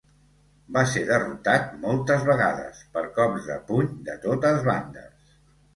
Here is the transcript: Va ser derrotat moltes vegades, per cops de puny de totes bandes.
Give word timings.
Va 0.77 0.81
ser 0.93 1.03
derrotat 1.09 1.69
moltes 1.85 2.25
vegades, 2.31 2.81
per 2.97 3.07
cops 3.21 3.47
de 3.53 3.61
puny 3.71 3.95
de 4.11 4.21
totes 4.27 4.63
bandes. 4.73 5.35